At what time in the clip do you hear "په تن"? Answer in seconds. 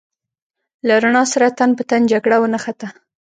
1.77-2.01